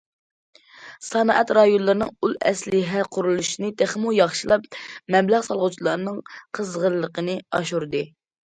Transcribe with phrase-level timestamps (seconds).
[1.07, 4.67] سانائەت رايونلىرىنىڭ ئۇل ئەسلىھە قۇرۇلۇشىنى تېخىمۇ ياخشىلاپ،
[5.17, 6.19] مەبلەغ سالغۇچىلارنىڭ
[6.61, 8.07] قىزغىنلىقىنى ئاشۇردى.